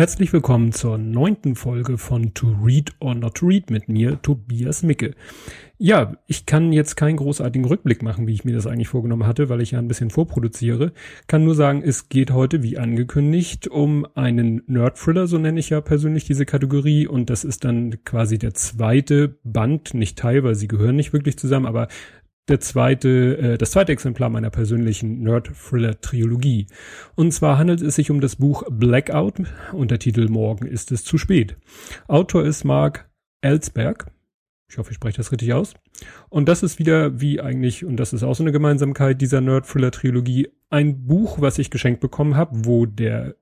[0.00, 4.82] Herzlich willkommen zur neunten Folge von To Read or Not to Read mit mir, Tobias
[4.82, 5.14] Micke.
[5.76, 9.50] Ja, ich kann jetzt keinen großartigen Rückblick machen, wie ich mir das eigentlich vorgenommen hatte,
[9.50, 10.92] weil ich ja ein bisschen vorproduziere.
[11.26, 15.82] Kann nur sagen, es geht heute, wie angekündigt, um einen Nerd-Thriller, so nenne ich ja
[15.82, 17.06] persönlich diese Kategorie.
[17.06, 21.36] Und das ist dann quasi der zweite Band, nicht Teil, weil sie gehören nicht wirklich
[21.38, 21.88] zusammen, aber
[22.50, 26.66] der zweite, äh, das zweite Exemplar meiner persönlichen Nerd-Thriller-Trilogie.
[27.14, 29.42] Und zwar handelt es sich um das Buch Blackout,
[29.72, 31.56] Untertitel Morgen ist es zu spät.
[32.08, 33.08] Autor ist Mark
[33.40, 34.10] Ellsberg.
[34.68, 35.74] Ich hoffe, ich spreche das richtig aus.
[36.28, 40.48] Und das ist wieder, wie eigentlich, und das ist auch so eine Gemeinsamkeit dieser Nerd-Thriller-Trilogie,
[40.70, 43.34] ein Buch, was ich geschenkt bekommen habe, wo der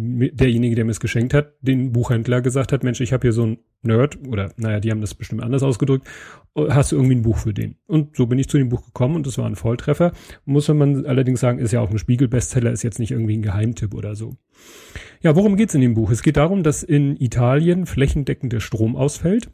[0.00, 3.44] derjenige, der mir es geschenkt hat, den Buchhändler gesagt hat, Mensch, ich habe hier so
[3.44, 6.06] ein Nerd, oder naja, die haben das bestimmt anders ausgedrückt,
[6.54, 7.76] hast du irgendwie ein Buch für den?
[7.86, 10.12] Und so bin ich zu dem Buch gekommen und es war ein Volltreffer.
[10.44, 13.94] Muss man allerdings sagen, ist ja auch ein Spiegel-Bestseller, ist jetzt nicht irgendwie ein Geheimtipp
[13.94, 14.36] oder so.
[15.22, 16.10] Ja, worum geht's in dem Buch?
[16.10, 19.50] Es geht darum, dass in Italien flächendeckend der Strom ausfällt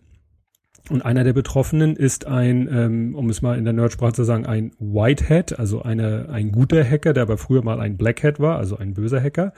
[0.88, 4.47] und einer der Betroffenen ist ein, ähm, um es mal in der Nerdsprache zu sagen,
[4.47, 8.77] ein Whitehead, also eine, ein guter Hacker, der aber früher mal ein Blackhead war, also
[8.77, 9.53] ein böser Hacker.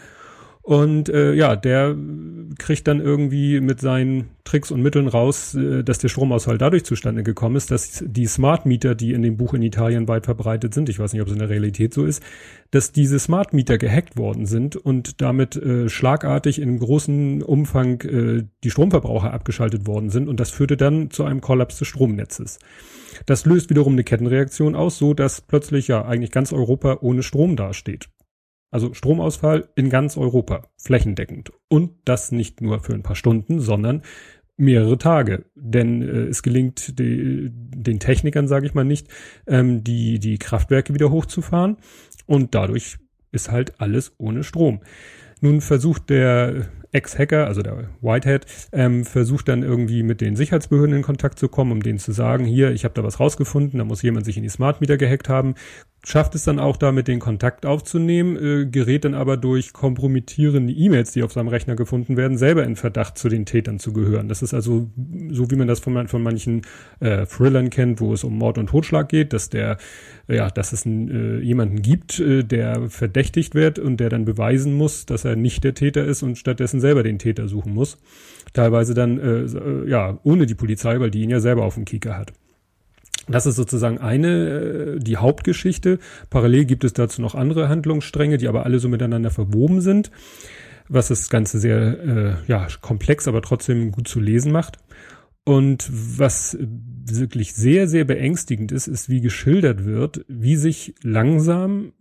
[0.68, 1.96] Und äh, ja, der
[2.58, 7.22] kriegt dann irgendwie mit seinen Tricks und Mitteln raus, äh, dass der Stromausfall dadurch zustande
[7.22, 10.90] gekommen ist, dass die Smart Meter, die in dem Buch in Italien weit verbreitet sind,
[10.90, 12.22] ich weiß nicht, ob es in der Realität so ist,
[12.70, 18.44] dass diese Smart Meter gehackt worden sind und damit äh, schlagartig in großem Umfang äh,
[18.62, 22.58] die Stromverbraucher abgeschaltet worden sind und das führte dann zu einem Kollaps des Stromnetzes.
[23.24, 27.56] Das löst wiederum eine Kettenreaktion aus, so dass plötzlich ja eigentlich ganz Europa ohne Strom
[27.56, 28.10] dasteht.
[28.70, 31.52] Also Stromausfall in ganz Europa, flächendeckend.
[31.68, 34.02] Und das nicht nur für ein paar Stunden, sondern
[34.58, 35.46] mehrere Tage.
[35.54, 39.08] Denn äh, es gelingt die, den Technikern, sage ich mal nicht,
[39.46, 41.76] ähm, die, die Kraftwerke wieder hochzufahren.
[42.26, 42.98] Und dadurch
[43.32, 44.80] ist halt alles ohne Strom.
[45.40, 51.02] Nun versucht der Ex-Hacker, also der Whitehead, ähm, versucht dann irgendwie mit den Sicherheitsbehörden in
[51.02, 54.02] Kontakt zu kommen, um denen zu sagen, hier, ich habe da was rausgefunden, da muss
[54.02, 55.54] jemand sich in die Smart Meter gehackt haben,
[56.04, 61.12] schafft es dann auch damit den Kontakt aufzunehmen, äh, gerät dann aber durch kompromittierende E-Mails,
[61.12, 64.28] die auf seinem Rechner gefunden werden, selber in Verdacht zu den Tätern zu gehören.
[64.28, 64.90] Das ist also
[65.30, 66.62] so, wie man das von, von manchen
[67.00, 69.78] äh, Thrillern kennt, wo es um Mord und Totschlag geht, dass der,
[70.28, 74.74] ja, dass es ein, äh, jemanden gibt, äh, der verdächtigt wird und der dann beweisen
[74.74, 77.98] muss, dass er nicht der Täter ist und stattdessen selber den Täter suchen muss.
[78.52, 81.84] Teilweise dann, äh, äh ja, ohne die Polizei, weil die ihn ja selber auf dem
[81.84, 82.32] Kieker hat.
[83.28, 85.98] Das ist sozusagen eine, äh, die Hauptgeschichte.
[86.30, 90.10] Parallel gibt es dazu noch andere Handlungsstränge, die aber alle so miteinander verwoben sind,
[90.88, 94.78] was das Ganze sehr äh, ja, komplex, aber trotzdem gut zu lesen macht.
[95.44, 96.58] Und was
[97.16, 101.92] wirklich sehr, sehr beängstigend ist, ist, wie geschildert wird, wie sich langsam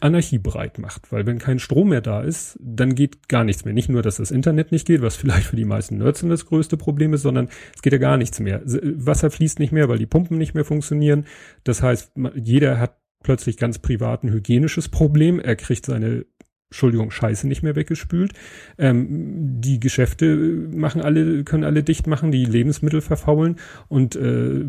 [0.00, 1.12] Anarchie breit macht.
[1.12, 3.74] Weil wenn kein Strom mehr da ist, dann geht gar nichts mehr.
[3.74, 6.76] Nicht nur, dass das Internet nicht geht, was vielleicht für die meisten Nerds das größte
[6.76, 8.62] Problem ist, sondern es geht ja gar nichts mehr.
[8.64, 11.26] Wasser fließt nicht mehr, weil die Pumpen nicht mehr funktionieren.
[11.64, 15.40] Das heißt, jeder hat plötzlich ganz privat ein hygienisches Problem.
[15.40, 16.24] Er kriegt seine
[16.68, 18.32] Entschuldigung, Scheiße nicht mehr weggespült.
[18.76, 23.54] Ähm, die Geschäfte machen alle, können alle dicht machen, die Lebensmittel verfaulen
[23.86, 24.64] und äh,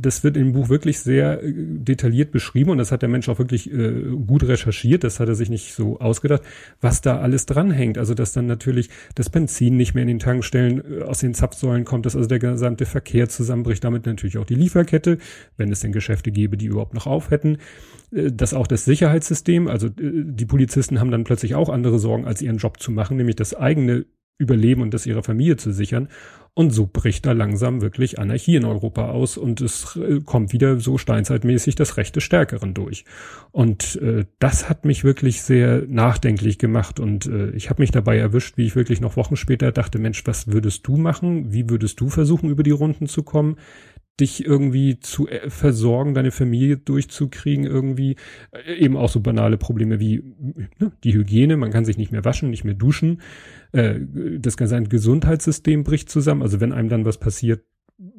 [0.00, 3.40] das wird im Buch wirklich sehr äh, detailliert beschrieben und das hat der Mensch auch
[3.40, 6.42] wirklich äh, gut recherchiert, das hat er sich nicht so ausgedacht,
[6.80, 7.98] was da alles dranhängt.
[7.98, 11.84] Also dass dann natürlich das Benzin nicht mehr in den Tankstellen äh, aus den Zapfsäulen
[11.84, 15.18] kommt, dass also der gesamte Verkehr zusammenbricht, damit natürlich auch die Lieferkette,
[15.56, 17.58] wenn es denn Geschäfte gäbe, die überhaupt noch auf hätten.
[18.12, 22.26] Äh, dass auch das Sicherheitssystem, also äh, die Polizisten haben dann plötzlich auch andere Sorgen,
[22.26, 24.06] als ihren Job zu machen, nämlich das eigene
[24.38, 26.08] Überleben und das ihrer Familie zu sichern.
[26.54, 30.80] Und so bricht da langsam wirklich Anarchie in Europa aus und es äh, kommt wieder
[30.80, 33.04] so steinzeitmäßig das Recht des Stärkeren durch.
[33.52, 38.18] Und äh, das hat mich wirklich sehr nachdenklich gemacht und äh, ich habe mich dabei
[38.18, 41.52] erwischt, wie ich wirklich noch Wochen später dachte, Mensch, was würdest du machen?
[41.52, 43.56] Wie würdest du versuchen, über die Runden zu kommen?
[44.20, 48.16] Dich irgendwie zu äh, versorgen, deine Familie durchzukriegen, irgendwie.
[48.52, 50.22] Äh, eben auch so banale Probleme wie
[50.78, 53.20] ne, die Hygiene, man kann sich nicht mehr waschen, nicht mehr duschen,
[53.72, 54.00] äh,
[54.38, 57.64] das ganze Gesundheitssystem bricht zusammen, also wenn einem dann was passiert,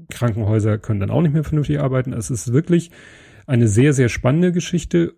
[0.09, 2.13] Krankenhäuser können dann auch nicht mehr vernünftig arbeiten.
[2.13, 2.91] Es ist wirklich
[3.47, 5.15] eine sehr, sehr spannende Geschichte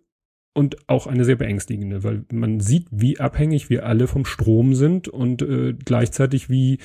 [0.54, 5.08] und auch eine sehr beängstigende, weil man sieht, wie abhängig wir alle vom Strom sind
[5.08, 6.80] und äh, gleichzeitig wie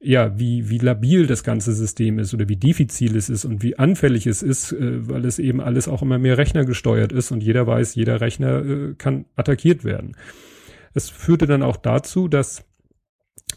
[0.00, 3.78] ja, wie, wie labil das ganze System ist oder wie diffizil es ist und wie
[3.78, 7.42] anfällig es ist, äh, weil es eben alles auch immer mehr Rechner gesteuert ist und
[7.42, 10.16] jeder weiß, jeder Rechner äh, kann attackiert werden.
[10.94, 12.64] Es führte dann auch dazu, dass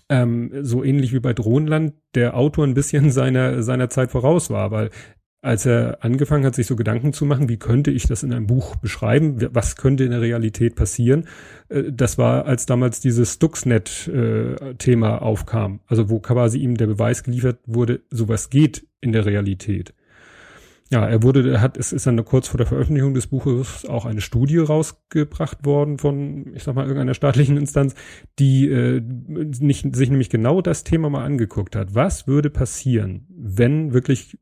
[0.10, 4.72] ähm, so ähnlich wie bei Drohnenland der Autor ein bisschen seiner, seiner Zeit voraus war,
[4.72, 4.90] weil
[5.42, 8.46] als er angefangen hat, sich so Gedanken zu machen, wie könnte ich das in einem
[8.48, 11.28] Buch beschreiben, was könnte in der Realität passieren,
[11.70, 17.60] äh, das war, als damals dieses Stuxnet-Thema aufkam, also wo quasi ihm der Beweis geliefert
[17.66, 19.94] wurde, sowas geht in der Realität.
[20.92, 24.04] Ja, er wurde, er hat, es ist dann kurz vor der Veröffentlichung des Buches auch
[24.04, 27.96] eine Studie rausgebracht worden von, ich sag mal, irgendeiner staatlichen Instanz,
[28.40, 31.96] die äh, nicht, sich nämlich genau das Thema mal angeguckt hat.
[31.96, 34.38] Was würde passieren, wenn wirklich,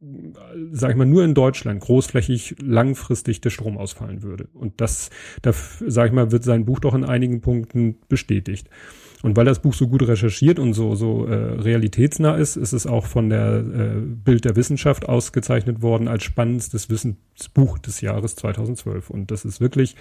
[0.72, 4.50] sag ich mal, nur in Deutschland großflächig langfristig der Strom ausfallen würde?
[4.54, 5.12] Und das,
[5.44, 8.72] da, sag ich mal, wird sein Buch doch in einigen Punkten bestätigt.
[9.21, 12.88] Und weil das Buch so gut recherchiert und so, so äh, realitätsnah ist, ist es
[12.88, 19.10] auch von der äh, Bild der Wissenschaft ausgezeichnet worden als spannendstes Wissensbuch des Jahres 2012.
[19.10, 19.98] Und das ist wirklich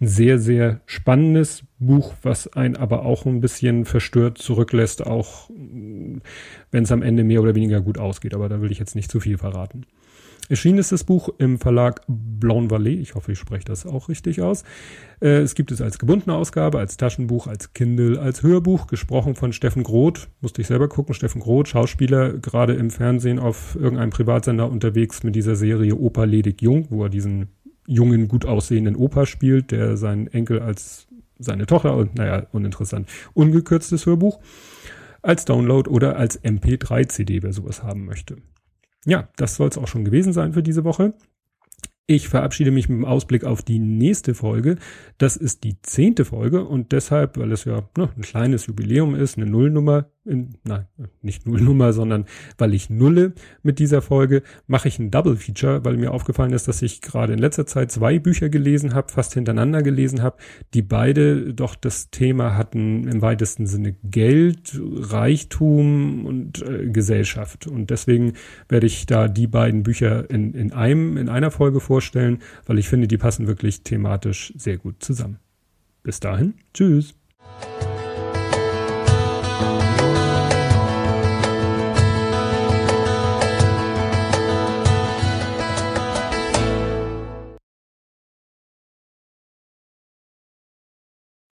[0.00, 6.84] ein sehr, sehr spannendes Buch, was ein aber auch ein bisschen verstört zurücklässt, auch wenn
[6.84, 8.32] es am Ende mehr oder weniger gut ausgeht.
[8.32, 9.86] Aber da will ich jetzt nicht zu viel verraten.
[10.48, 12.98] Erschienen ist das Buch im Verlag Blanc Vallée.
[12.98, 14.64] Ich hoffe, ich spreche das auch richtig aus.
[15.20, 19.52] Äh, es gibt es als gebundene Ausgabe, als Taschenbuch, als Kindle, als Hörbuch, gesprochen von
[19.52, 20.28] Steffen Groth.
[20.40, 21.14] Musste ich selber gucken.
[21.14, 26.60] Steffen Groth, Schauspieler, gerade im Fernsehen auf irgendeinem Privatsender unterwegs mit dieser Serie Opa ledig
[26.60, 27.48] jung, wo er diesen
[27.86, 31.06] jungen, gut aussehenden Opa spielt, der seinen Enkel als
[31.38, 33.08] seine Tochter naja, uninteressant.
[33.34, 34.40] Ungekürztes Hörbuch
[35.22, 38.36] als Download oder als MP3-CD, wer sowas haben möchte.
[39.04, 41.14] Ja, das soll es auch schon gewesen sein für diese Woche.
[42.06, 44.76] Ich verabschiede mich mit dem Ausblick auf die nächste Folge.
[45.18, 49.38] Das ist die zehnte Folge und deshalb, weil es ja ne, ein kleines Jubiläum ist,
[49.38, 50.86] eine Nullnummer, in, nein,
[51.20, 52.26] nicht Nullnummer, sondern
[52.56, 53.32] weil ich nulle
[53.62, 57.32] mit dieser Folge, mache ich ein Double Feature, weil mir aufgefallen ist, dass ich gerade
[57.32, 60.36] in letzter Zeit zwei Bücher gelesen habe, fast hintereinander gelesen habe,
[60.74, 67.66] die beide doch das Thema hatten im weitesten Sinne Geld, Reichtum und äh, Gesellschaft.
[67.66, 68.34] Und deswegen
[68.68, 72.88] werde ich da die beiden Bücher in, in einem, in einer Folge vorstellen, weil ich
[72.88, 75.38] finde, die passen wirklich thematisch sehr gut zusammen.
[76.04, 77.14] Bis dahin, tschüss.